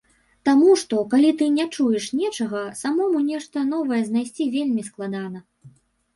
Таму 0.47 0.71
што, 0.83 1.01
калі 1.11 1.29
ты 1.41 1.49
не 1.57 1.65
чуеш 1.75 2.07
нечага, 2.21 2.63
самому 2.81 3.17
нешта 3.29 3.67
новае 3.75 4.01
знайсці 4.09 4.51
вельмі 4.59 4.89
складана. 4.91 5.39